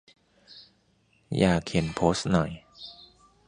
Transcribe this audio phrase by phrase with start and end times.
[1.37, 2.51] อยากเห็น โพสต์หน่อย